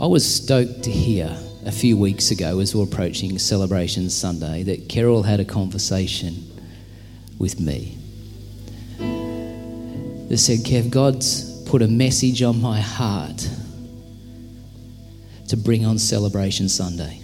[0.00, 1.36] I was stoked to hear
[1.66, 6.48] a few weeks ago, as we we're approaching Celebration Sunday, that Kerrell had a conversation
[7.36, 7.98] with me
[8.98, 13.48] that said, Kev, God's put a message on my heart
[15.48, 17.20] to bring on Celebration Sunday.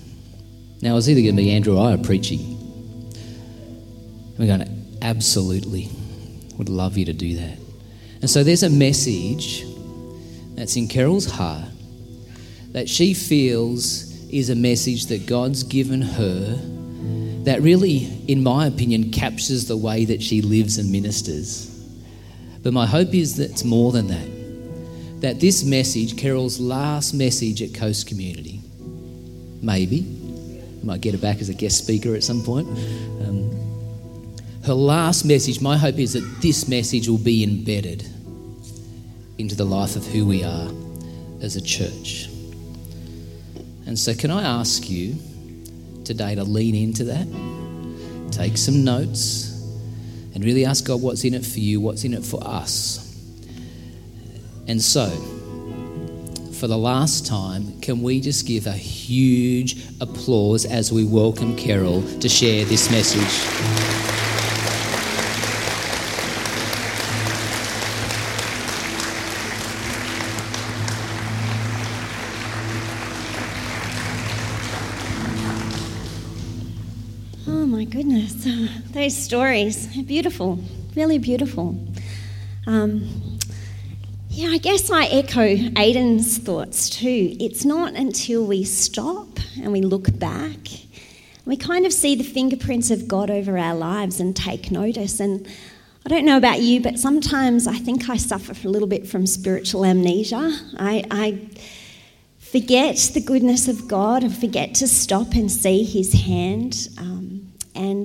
[0.83, 2.59] Now, it was either going to be Andrew or I preaching.
[4.37, 5.91] We're going to absolutely
[6.59, 7.57] would love you to do that.
[8.21, 9.65] And so there's a message
[10.57, 11.69] that's in Kerrell's heart
[12.75, 16.59] that she feels is a message that God's given her
[17.45, 21.71] that really, in my opinion, captures the way that she lives and ministers.
[22.63, 25.21] But my hope is that it's more than that.
[25.21, 28.61] That this message, Kerrell's last message at Coast Community,
[29.63, 30.03] maybe,
[30.83, 32.67] might get her back as a guest speaker at some point.
[32.67, 38.05] Um, her last message, my hope is that this message will be embedded
[39.39, 40.71] into the life of who we are
[41.41, 42.31] as a church.
[43.87, 45.17] And so, can I ask you
[46.05, 47.27] today to lean into that?
[48.33, 49.51] Take some notes
[50.35, 53.01] and really ask God what's in it for you, what's in it for us.
[54.67, 55.11] And so,
[56.55, 62.21] for the last time, can we just give a huge applause as we welcome Kerrell
[62.21, 63.84] to share this message?
[78.93, 79.87] those stories.
[80.03, 80.59] Beautiful,
[80.97, 81.77] really beautiful.
[82.67, 83.39] Um,
[84.31, 87.37] yeah, I guess I echo Aiden's thoughts too.
[87.39, 89.29] It's not until we stop
[89.61, 90.59] and we look back,
[91.45, 95.21] we kind of see the fingerprints of God over our lives and take notice.
[95.21, 95.47] And
[96.07, 99.27] I don't know about you, but sometimes I think I suffer a little bit from
[99.27, 100.59] spiritual amnesia.
[100.79, 101.39] I, I
[102.39, 106.89] forget the goodness of God and forget to stop and see His hand.
[106.99, 107.34] Um,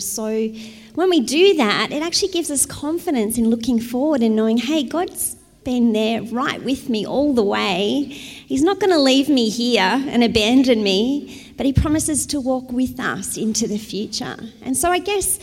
[0.01, 0.49] so
[0.95, 4.83] when we do that, it actually gives us confidence in looking forward and knowing, hey,
[4.83, 8.03] God's been there right with me all the way.
[8.03, 12.71] He's not going to leave me here and abandon me, but He promises to walk
[12.71, 14.37] with us into the future.
[14.61, 15.39] And so I guess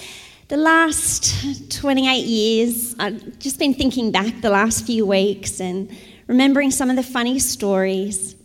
[0.49, 5.91] the last 28 years, I've just been thinking back the last few weeks and
[6.29, 8.36] remembering some of the funny stories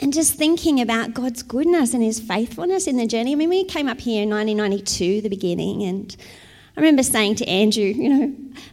[0.00, 3.32] and just thinking about God's goodness and His faithfulness in the journey.
[3.32, 6.16] I mean, we came up here in 1992, the beginning, and
[6.76, 8.24] I remember saying to Andrew, you know,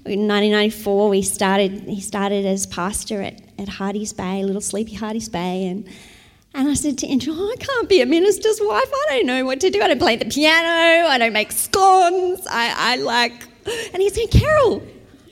[0.05, 1.71] in 1994 we started.
[1.87, 5.89] He started as pastor at, at Hardy's Bay, little sleepy Hardy's Bay, and
[6.53, 8.89] and I said to Andrew, oh, I can't be a minister's wife.
[8.89, 9.81] I don't know what to do.
[9.81, 11.07] I don't play the piano.
[11.07, 12.47] I don't make scones.
[12.49, 13.33] I, I like.
[13.93, 14.81] And he said, Kerrell,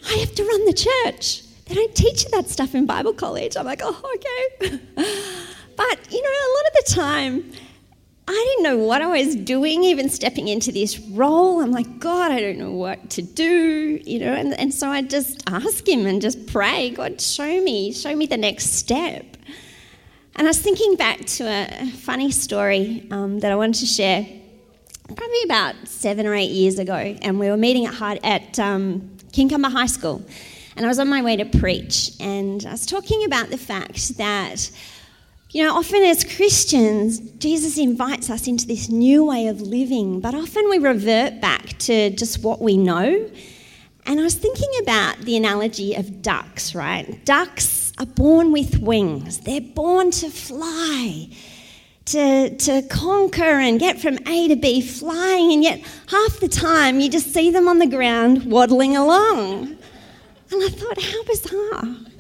[0.10, 1.44] I have to run the church.
[1.66, 3.56] They don't teach you that stuff in Bible college.
[3.56, 4.80] I'm like, oh, okay.
[5.76, 7.54] But, you know, a lot of the time,
[8.28, 11.62] I didn't know what I was doing, even stepping into this role.
[11.62, 14.34] I'm like, God, I don't know what to do, you know.
[14.34, 18.26] And, and so I just ask Him and just pray, God, show me, show me
[18.26, 19.26] the next step.
[20.36, 24.26] And I was thinking back to a funny story um, that I wanted to share
[25.06, 26.96] probably about seven or eight years ago.
[26.96, 30.24] And we were meeting at, high, at um, High School.
[30.76, 32.14] And I was on my way to preach.
[32.20, 34.72] And I was talking about the fact that
[35.54, 40.34] you know, often as Christians, Jesus invites us into this new way of living, but
[40.34, 43.30] often we revert back to just what we know.
[44.08, 47.24] And I was thinking about the analogy of ducks, right?
[47.24, 51.30] Ducks are born with wings, they're born to fly.
[52.08, 57.00] To, to conquer and get from A to B flying, and yet half the time
[57.00, 59.78] you just see them on the ground waddling along.
[60.52, 62.13] And I thought, how bizarre.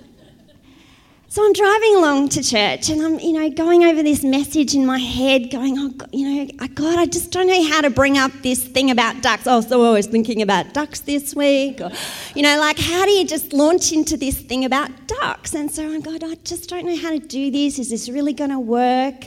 [1.33, 4.85] So I'm driving along to church and I'm, you know, going over this message in
[4.85, 8.19] my head, going, oh, God, you know, God, I just don't know how to bring
[8.19, 9.47] up this thing about ducks.
[9.47, 11.81] Oh, so I was always thinking about ducks this week.
[11.81, 11.89] Or,
[12.35, 15.55] you know, like, how do you just launch into this thing about ducks?
[15.55, 17.79] And so I'm going, I just don't know how to do this.
[17.79, 19.21] Is this really going to work?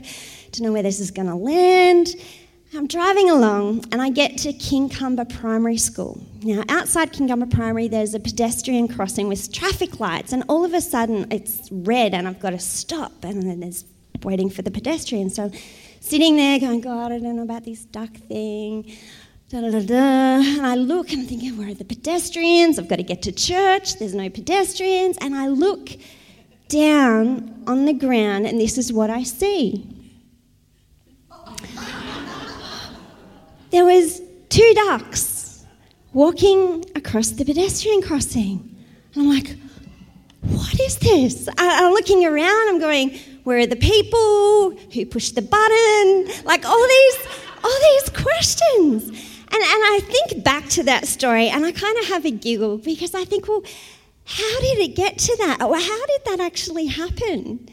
[0.52, 2.14] Don't know where this is going to land.
[2.72, 6.24] I'm driving along and I get to Kincumber Primary School.
[6.46, 10.80] Now, outside Kincumber Primary, there's a pedestrian crossing with traffic lights, and all of a
[10.80, 13.84] sudden it's red and I've got to stop, and then there's
[14.22, 15.28] waiting for the pedestrian.
[15.28, 15.52] So, I'm
[15.98, 18.96] sitting there going, God, I don't know about this duck thing.
[19.48, 19.94] Da, da, da.
[19.94, 22.78] And I look and I'm thinking, where are the pedestrians?
[22.78, 23.98] I've got to get to church.
[23.98, 25.18] There's no pedestrians.
[25.18, 25.90] And I look
[26.68, 29.84] down on the ground, and this is what I see.
[33.72, 35.35] there was two ducks
[36.16, 38.74] walking across the pedestrian crossing.
[39.12, 39.54] And I'm like,
[40.40, 41.46] what is this?
[41.58, 44.70] I'm looking around, I'm going, Where are the people?
[44.94, 46.44] Who pushed the button?
[46.46, 47.18] Like all these,
[47.62, 49.08] all these questions.
[49.08, 52.78] And, and I think back to that story and I kind of have a giggle
[52.78, 53.62] because I think, well,
[54.24, 55.62] how did it get to that?
[55.62, 57.68] Or how did that actually happen?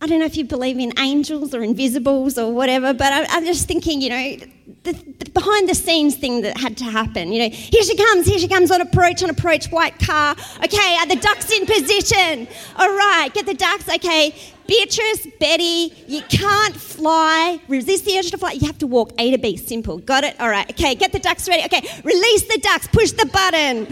[0.00, 3.44] I don't know if you believe in angels or invisibles or whatever, but I, am
[3.44, 4.36] just thinking, you know,
[4.82, 7.32] the, the, behind the scenes thing that had to happen.
[7.32, 10.36] You know, here she comes, here she comes on approach, on approach, white car.
[10.64, 12.48] Okay, are the ducks in position?
[12.76, 13.88] All right, get the ducks.
[13.88, 14.34] Okay,
[14.66, 17.60] Beatrice, Betty, you can't fly.
[17.68, 18.52] Resist the urge to fly.
[18.52, 19.56] You have to walk A to B.
[19.56, 19.98] Simple.
[19.98, 20.40] Got it?
[20.40, 20.68] All right.
[20.70, 21.64] Okay, get the ducks ready.
[21.64, 22.86] Okay, release the ducks.
[22.88, 23.86] Push the button.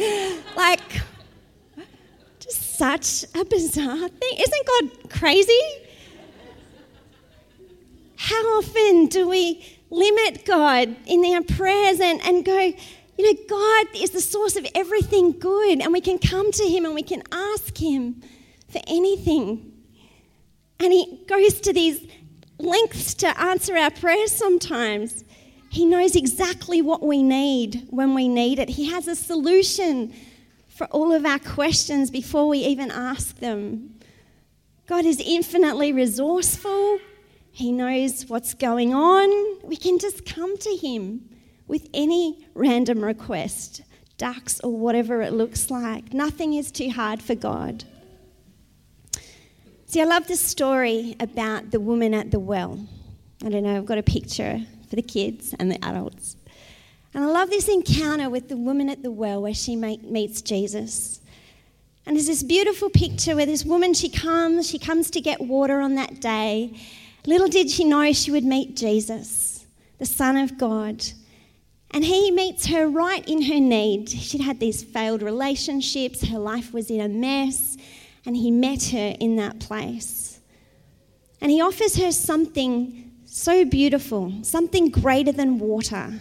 [0.56, 1.02] Like,
[2.40, 4.38] just such a bizarre thing.
[4.38, 5.60] Isn't God crazy?
[8.16, 12.72] How often do we limit God in our prayers and, and go,
[13.18, 16.84] you know, God is the source of everything good, and we can come to Him
[16.84, 18.22] and we can ask Him
[18.68, 19.72] for anything.
[20.80, 22.04] And He goes to these
[22.58, 25.24] lengths to answer our prayers sometimes.
[25.70, 28.70] He knows exactly what we need when we need it.
[28.70, 30.12] He has a solution
[30.68, 33.98] for all of our questions before we even ask them.
[34.86, 36.98] God is infinitely resourceful.
[37.52, 39.58] He knows what's going on.
[39.62, 41.28] We can just come to Him
[41.69, 43.82] with any random request,
[44.16, 46.14] ducks or whatever it looks like.
[46.14, 47.84] Nothing is too hard for God.
[49.84, 52.78] See, I love the story about the woman at the well.
[53.44, 56.37] I don't know, I've got a picture for the kids and the adults.
[57.12, 61.20] And I love this encounter with the woman at the well where she meets Jesus.
[62.06, 65.81] And there's this beautiful picture where this woman, she comes, she comes to get water
[65.81, 66.75] on that day,
[67.26, 69.66] Little did she know she would meet Jesus,
[69.98, 71.04] the Son of God.
[71.92, 74.08] And he meets her right in her need.
[74.08, 77.76] She'd had these failed relationships, her life was in a mess,
[78.26, 80.40] and he met her in that place.
[81.40, 86.20] And he offers her something so beautiful, something greater than water.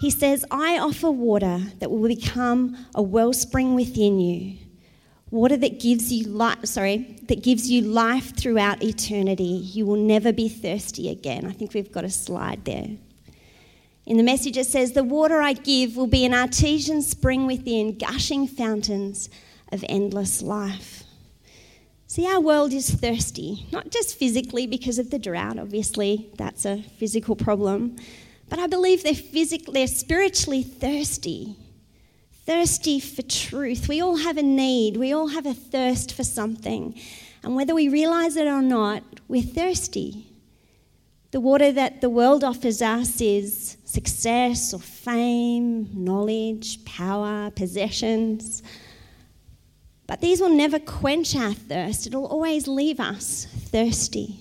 [0.00, 4.58] He says, I offer water that will become a wellspring within you
[5.34, 9.42] water that gives you life, sorry, that gives you life throughout eternity.
[9.42, 11.44] You will never be thirsty again.
[11.44, 12.90] I think we've got a slide there.
[14.06, 17.98] In the message, it says, The water I give will be an artesian spring within,
[17.98, 19.28] gushing fountains
[19.72, 21.02] of endless life.
[22.06, 26.82] See, our world is thirsty, not just physically because of the drought, obviously, that's a
[26.96, 27.96] physical problem,
[28.48, 31.56] but I believe they're physically, they're spiritually thirsty
[32.46, 33.88] thirsty for truth.
[33.88, 36.98] We all have a need, we all have a thirst for something.
[37.42, 40.26] And whether we realize it or not, we're thirsty.
[41.30, 48.62] The water that the world offers us is success or fame, knowledge, power, possessions.
[50.06, 54.40] But these will never quench our thirst, it'll always leave us thirsty.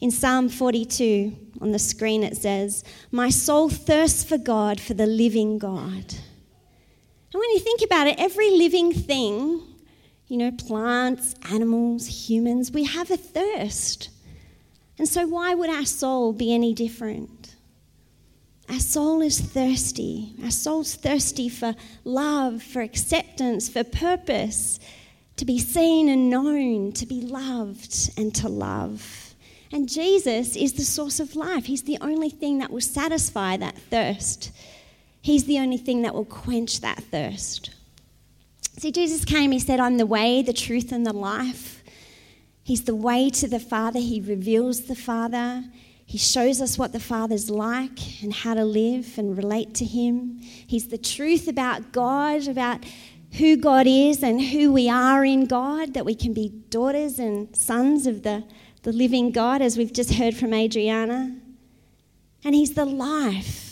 [0.00, 5.06] In Psalm 42, on the screen, it says, My soul thirsts for God, for the
[5.06, 6.14] living God.
[7.46, 9.62] When you think about it, every living thing,
[10.26, 14.10] you know, plants, animals, humans, we have a thirst.
[14.98, 17.54] And so, why would our soul be any different?
[18.68, 20.34] Our soul is thirsty.
[20.42, 24.80] Our soul's thirsty for love, for acceptance, for purpose,
[25.36, 29.36] to be seen and known, to be loved and to love.
[29.70, 31.66] And Jesus is the source of life.
[31.66, 34.50] He's the only thing that will satisfy that thirst.
[35.26, 37.70] He's the only thing that will quench that thirst.
[38.78, 41.82] See, Jesus came, He said, I'm the way, the truth, and the life.
[42.62, 43.98] He's the way to the Father.
[43.98, 45.64] He reveals the Father.
[46.04, 50.38] He shows us what the Father's like and how to live and relate to Him.
[50.40, 52.84] He's the truth about God, about
[53.32, 57.54] who God is and who we are in God, that we can be daughters and
[57.56, 58.44] sons of the,
[58.84, 61.36] the living God, as we've just heard from Adriana.
[62.44, 63.65] And He's the life.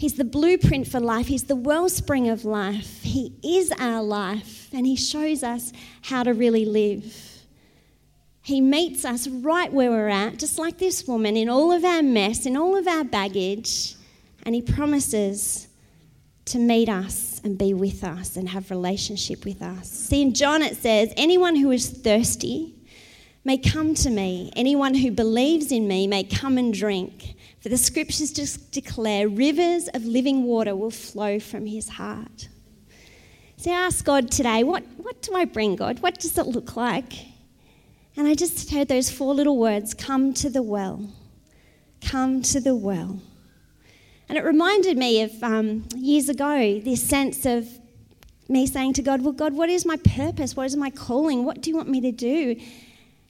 [0.00, 1.26] He's the blueprint for life.
[1.26, 3.02] He's the wellspring of life.
[3.02, 7.14] He is our life, and He shows us how to really live.
[8.40, 12.02] He meets us right where we're at, just like this woman, in all of our
[12.02, 13.94] mess, in all of our baggage,
[14.44, 15.68] and He promises
[16.46, 19.90] to meet us and be with us and have relationship with us.
[19.90, 22.74] See, in John it says, Anyone who is thirsty
[23.44, 24.50] may come to me.
[24.56, 27.34] Anyone who believes in me may come and drink.
[27.60, 32.48] For the scriptures just declare rivers of living water will flow from his heart.
[33.58, 36.00] So I ask God today, what, what do I bring, God?
[36.00, 37.12] What does it look like?
[38.16, 41.06] And I just heard those four little words come to the well.
[42.00, 43.20] Come to the well.
[44.30, 47.68] And it reminded me of um, years ago this sense of
[48.48, 50.56] me saying to God, Well, God, what is my purpose?
[50.56, 51.44] What is my calling?
[51.44, 52.56] What do you want me to do?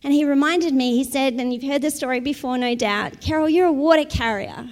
[0.03, 3.53] And he reminded me, he said, and you've heard the story before, no doubt Kerrell,
[3.53, 4.69] you're a water carrier.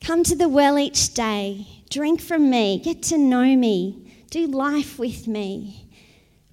[0.00, 4.98] Come to the well each day, drink from me, get to know me, do life
[4.98, 5.88] with me,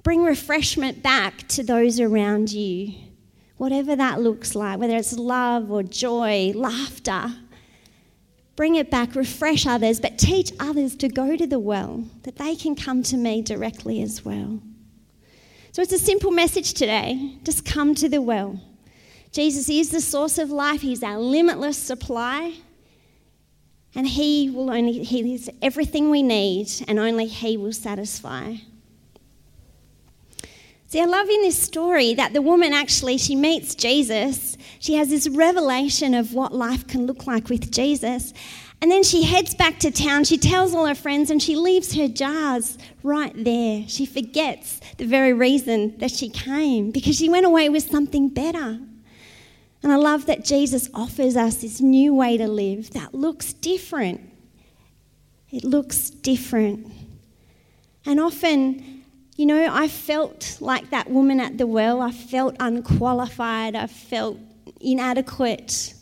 [0.02, 2.94] bring refreshment back to those around you,
[3.58, 7.36] whatever that looks like, whether it's love or joy, laughter.
[8.56, 12.56] Bring it back, refresh others, but teach others to go to the well, that they
[12.56, 14.62] can come to me directly as well.
[15.76, 17.34] So it's a simple message today.
[17.44, 18.62] Just come to the well.
[19.34, 22.54] Jesus is the source of life, He's our limitless supply.
[23.94, 28.56] And He will only, He is everything we need, and only He will satisfy.
[30.88, 34.58] See, I love in this story that the woman actually, she meets Jesus.
[34.80, 38.32] She has this revelation of what life can look like with Jesus.
[38.86, 40.26] And then she heads back to town.
[40.26, 43.84] She tells all her friends and she leaves her jars right there.
[43.88, 48.80] She forgets the very reason that she came because she went away with something better.
[49.82, 54.22] And I love that Jesus offers us this new way to live that looks different.
[55.50, 56.86] It looks different.
[58.06, 59.04] And often,
[59.36, 62.02] you know, I felt like that woman at the well.
[62.02, 63.76] I felt unqualified.
[63.76, 64.38] I felt
[64.80, 65.95] inadequate.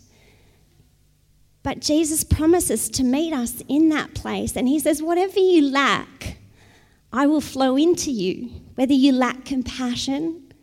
[1.64, 4.56] But Jesus promises to meet us in that place.
[4.56, 6.38] And He says, Whatever you lack,
[7.12, 8.50] I will flow into you.
[8.76, 10.54] Whether you lack compassion,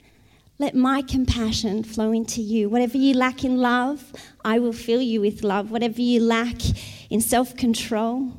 [0.59, 2.69] let my compassion flow into you.
[2.69, 4.13] Whatever you lack in love,
[4.45, 5.71] I will fill you with love.
[5.71, 6.57] Whatever you lack
[7.09, 8.35] in self control,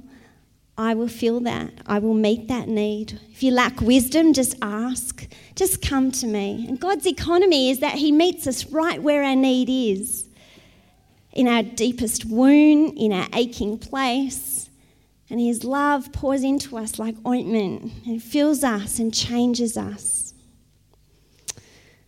[0.77, 1.71] I will fill that.
[1.87, 3.19] I will meet that need.
[3.31, 5.27] If you lack wisdom, just ask.
[5.55, 6.65] Just come to me.
[6.67, 10.27] And God's economy is that He meets us right where our need is
[11.33, 14.69] in our deepest wound, in our aching place.
[15.29, 20.33] And His love pours into us like ointment and fills us and changes us.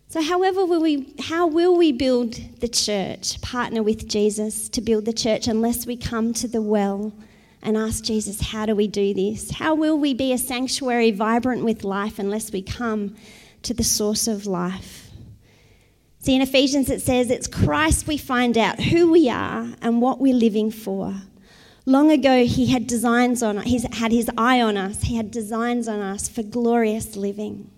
[0.08, 5.06] So, however, will we, how will we build the church, partner with Jesus to build
[5.06, 7.12] the church, unless we come to the well
[7.64, 9.50] and ask Jesus, how do we do this?
[9.50, 13.16] How will we be a sanctuary vibrant with life unless we come
[13.62, 15.03] to the source of life?
[16.24, 20.20] See, in Ephesians it says it's Christ we find out who we are and what
[20.20, 21.14] we're living for.
[21.84, 25.02] Long ago, he had designs on us, he had his eye on us.
[25.02, 27.70] He had designs on us for glorious living.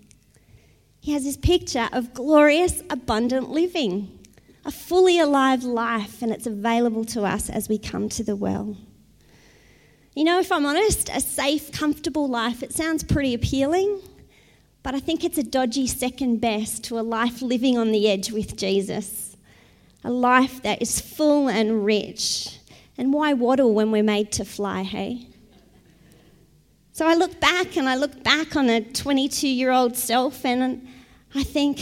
[1.01, 4.17] He has this picture of glorious, abundant living,
[4.65, 8.77] a fully alive life, and it's available to us as we come to the well.
[10.15, 14.01] You know, if I'm honest, a safe, comfortable life, it sounds pretty appealing.
[14.87, 18.31] But I think it's a dodgy second best to a life living on the edge
[18.31, 19.37] with Jesus.
[20.05, 22.61] A life that is full and rich.
[22.97, 25.27] And why waddle when we're made to fly, hey?
[26.93, 30.87] So I look back and I look back on a 22 year old self and
[31.35, 31.81] I think,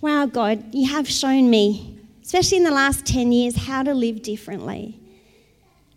[0.00, 4.22] wow, God, you have shown me, especially in the last 10 years, how to live
[4.22, 4.98] differently.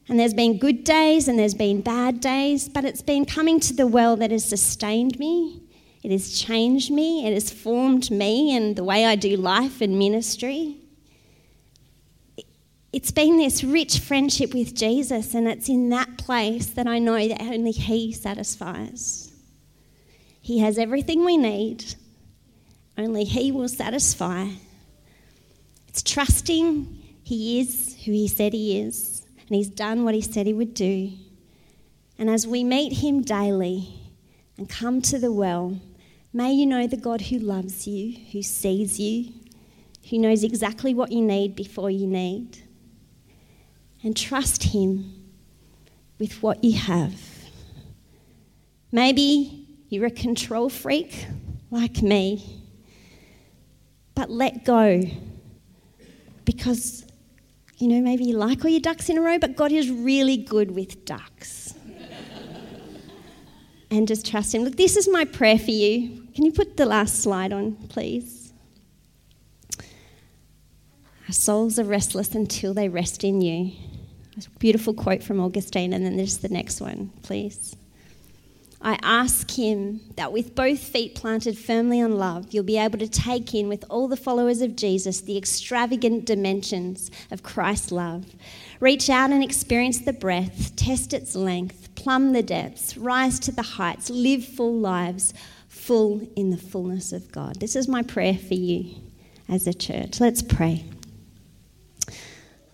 [0.07, 3.73] And there's been good days and there's been bad days, but it's been coming to
[3.73, 5.63] the well that has sustained me
[6.07, 9.99] it has changed me, it has formed me and the way I do life and
[9.99, 10.77] ministry.
[12.93, 17.27] It's been this rich friendship with Jesus, and it's in that place that I know
[17.27, 19.33] that only He satisfies.
[20.39, 21.83] He has everything we need,
[22.97, 24.47] only He will satisfy.
[25.89, 30.47] It's trusting He is who He said He is, and He's done what He said
[30.47, 31.11] He would do.
[32.17, 33.89] And as we meet Him daily
[34.57, 35.77] and come to the well,
[36.37, 39.33] May you know the God who loves you, who sees you,
[40.07, 42.59] who knows exactly what you need before you need.
[44.03, 45.15] And trust Him
[46.19, 47.19] with what you have.
[48.91, 51.25] Maybe you're a control freak
[51.71, 52.61] like me,
[54.13, 55.01] but let go
[56.45, 57.03] because,
[57.79, 60.37] you know, maybe you like all your ducks in a row, but God is really
[60.37, 61.73] good with ducks
[63.89, 64.63] and just trust Him.
[64.63, 66.26] Look, this is my prayer for you.
[66.37, 68.53] Can you put the last slide on, please?
[71.27, 73.71] Our souls are restless until they rest in you.
[74.37, 77.75] A beautiful quote from Augustine, and then there's the next one, please.
[78.79, 83.07] I ask him that with both feet planted firmly on love, you'll be able to
[83.07, 88.35] take in with all the followers of Jesus the extravagant dimensions of Christ's love.
[88.79, 93.63] Reach out and experience the breadth, test its length, plumb the depths, rise to the
[93.63, 95.33] heights, live full lives,
[95.77, 97.59] full in the fullness of God.
[97.59, 98.95] This is my prayer for you
[99.47, 100.19] as a church.
[100.19, 100.83] Let's pray.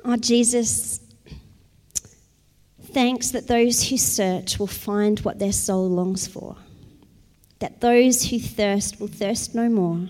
[0.05, 0.99] Oh, Jesus,
[2.81, 6.57] thanks that those who search will find what their soul longs for,
[7.59, 10.09] that those who thirst will thirst no more,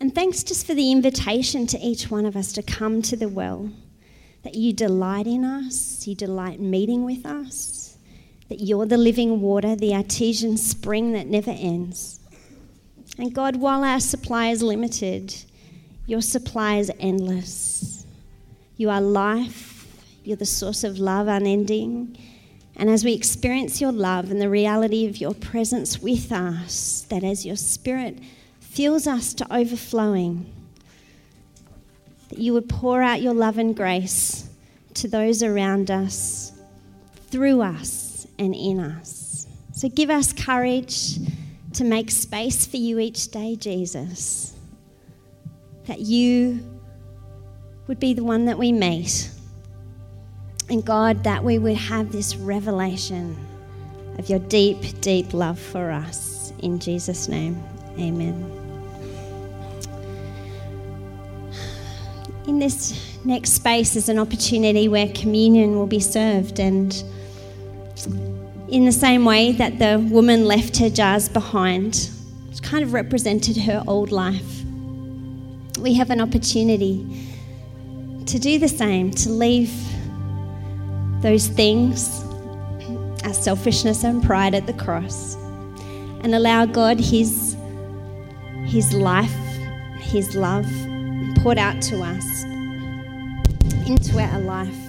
[0.00, 3.28] And thanks just for the invitation to each one of us to come to the
[3.28, 3.70] well,
[4.44, 7.87] that you delight in us, you delight meeting with us,
[8.48, 12.20] that you're the living water, the artesian spring that never ends.
[13.18, 15.34] And God, while our supply is limited,
[16.06, 18.06] your supply is endless.
[18.76, 19.86] You are life,
[20.24, 22.16] you're the source of love unending.
[22.76, 27.24] And as we experience your love and the reality of your presence with us, that
[27.24, 28.18] as your spirit
[28.60, 30.50] fills us to overflowing,
[32.28, 34.48] that you would pour out your love and grace
[34.94, 36.52] to those around us,
[37.30, 38.07] through us,
[38.38, 39.46] and in us.
[39.72, 41.18] So give us courage
[41.74, 44.54] to make space for you each day, Jesus.
[45.86, 46.60] That you
[47.86, 49.30] would be the one that we meet.
[50.68, 53.36] And God, that we would have this revelation
[54.18, 56.52] of your deep, deep love for us.
[56.58, 57.62] In Jesus' name,
[57.98, 58.58] amen.
[62.48, 66.58] in this next space is an opportunity where communion will be served.
[66.58, 67.04] And
[68.06, 72.10] in the same way that the woman left her jars behind,
[72.48, 74.62] which kind of represented her old life,
[75.78, 77.26] we have an opportunity
[78.26, 79.72] to do the same, to leave
[81.22, 82.22] those things,
[83.24, 85.36] our selfishness and pride at the cross,
[86.22, 87.56] and allow God His,
[88.66, 89.34] His life,
[90.00, 90.66] His love
[91.36, 92.44] poured out to us
[93.86, 94.87] into our life.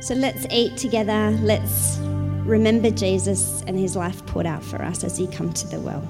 [0.00, 1.30] So let's eat together.
[1.42, 5.80] Let's remember Jesus and his life poured out for us as he come to the
[5.80, 6.02] well.